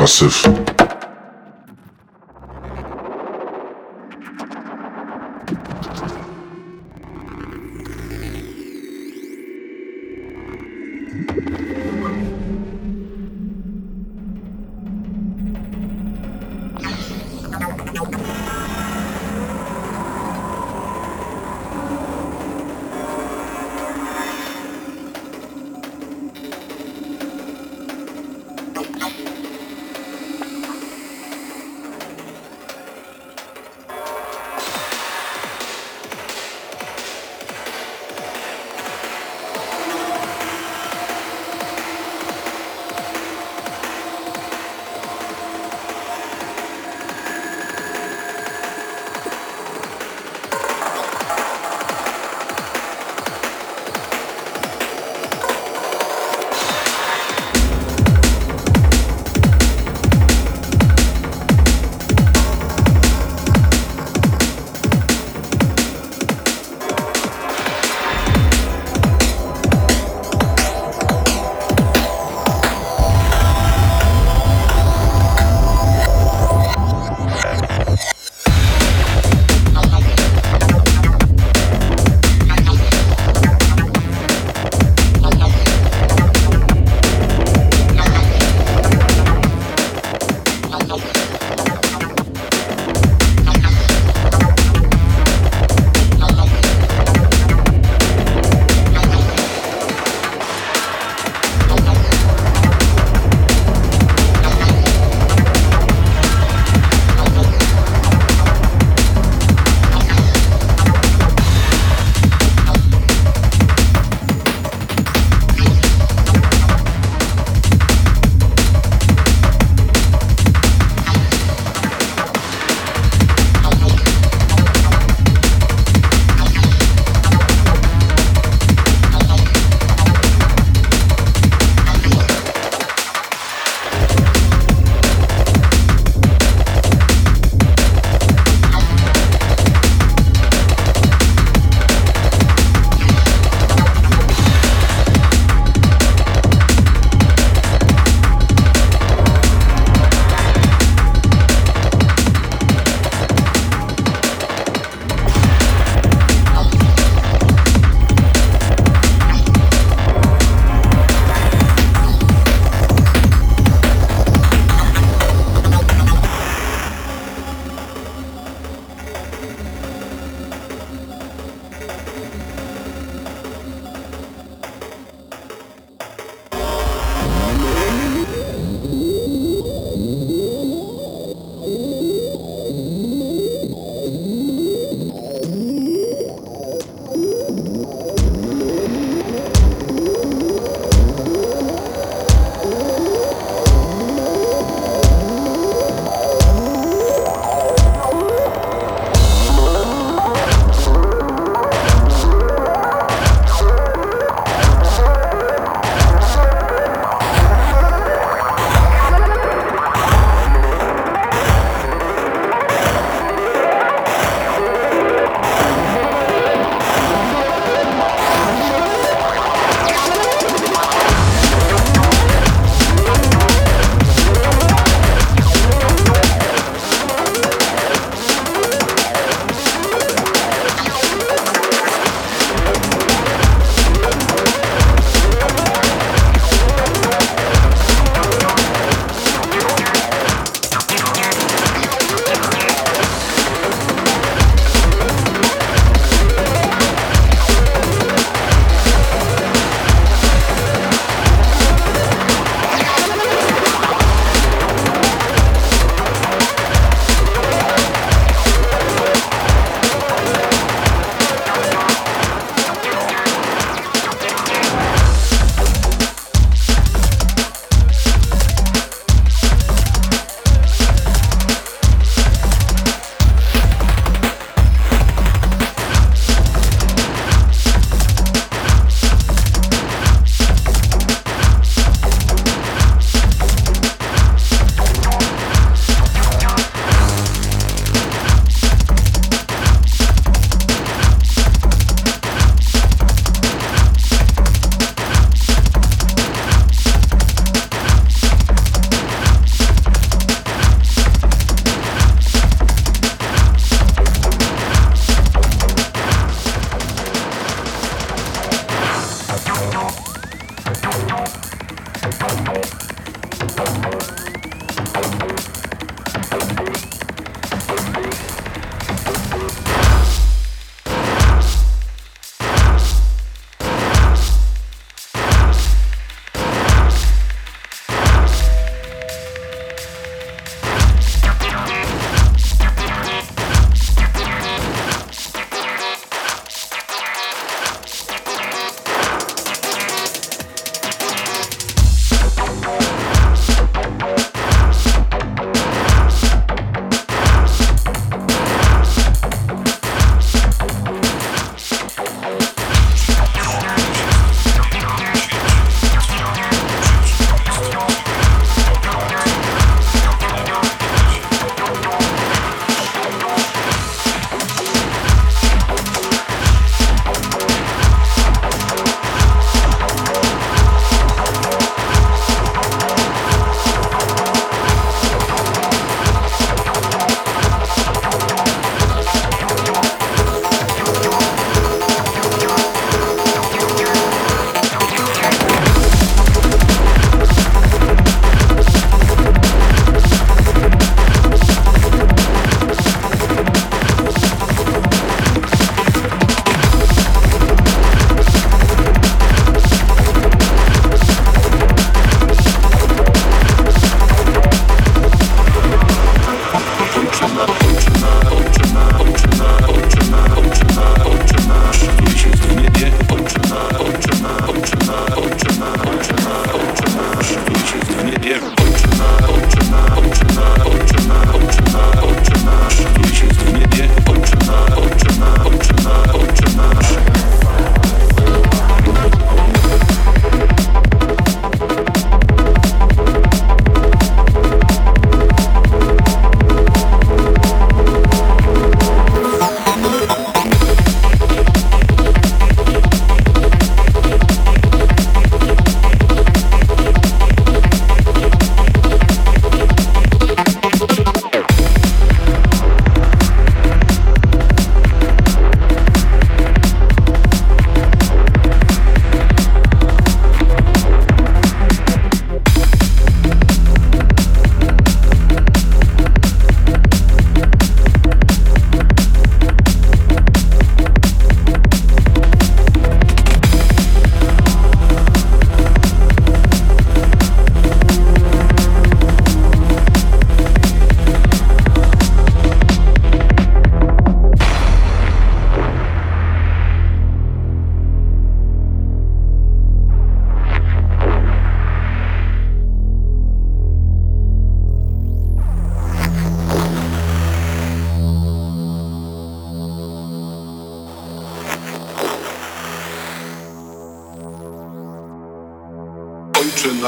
[0.00, 0.79] concussive.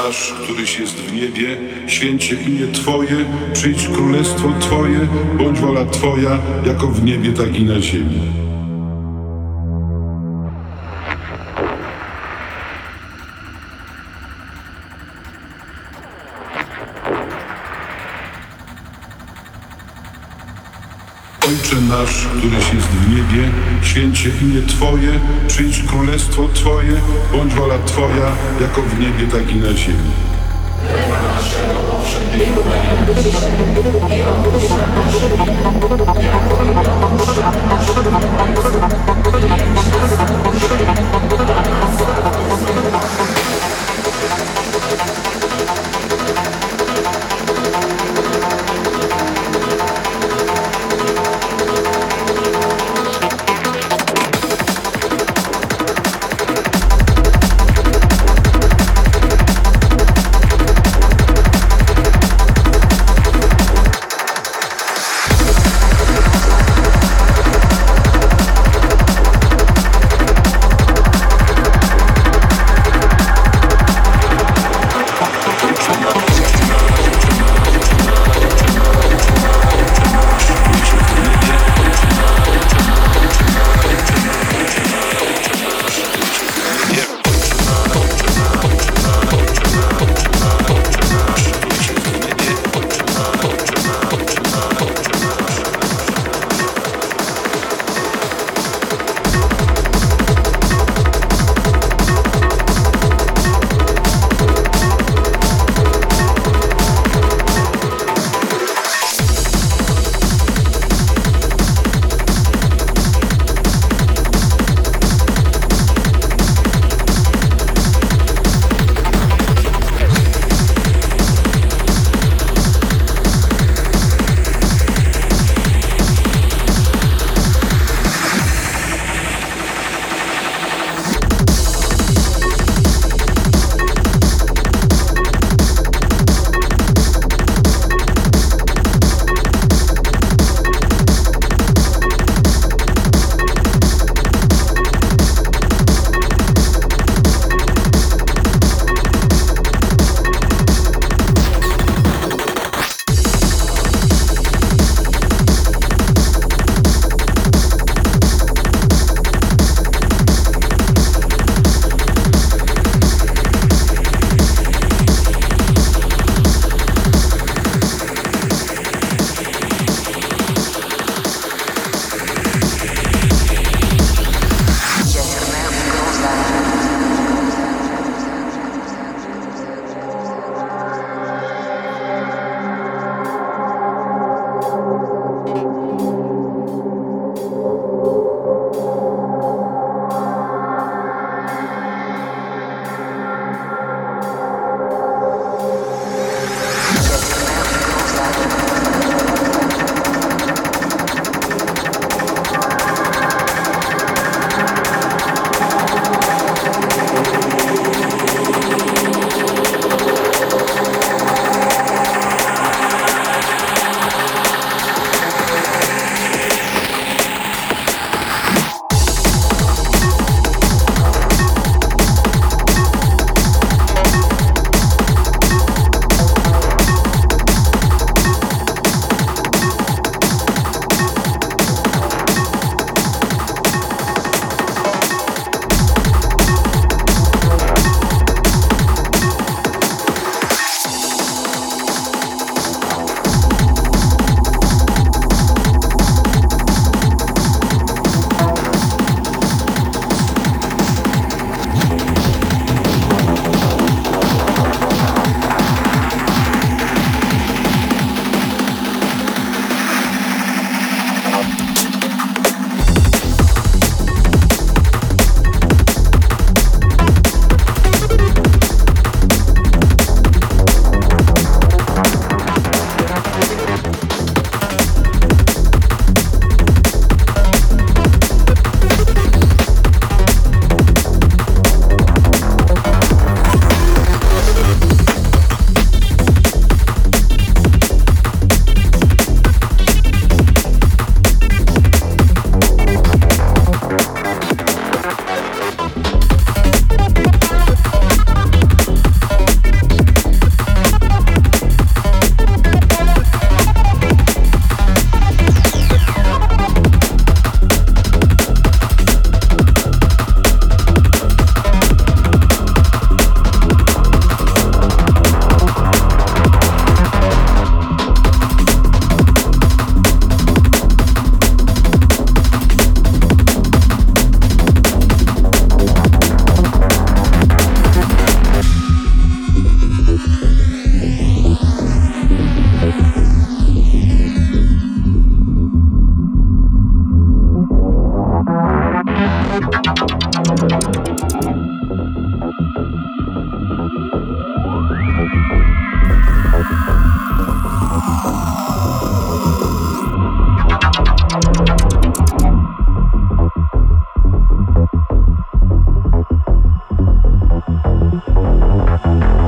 [0.07, 1.57] Nasz, któryś jest w niebie,
[1.87, 4.99] święcie imię Twoje, przyjdź królestwo Twoje,
[5.37, 8.42] bądź wola Twoja, jako w niebie, tak i na ziemi.
[22.03, 28.31] nasz, któryś jest w niebie, święcie imię Twoje, przyjdź królestwo Twoje, bądź wola Twoja,
[28.61, 30.11] jako w niebie, tak i na ziemi.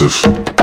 [0.00, 0.57] massive.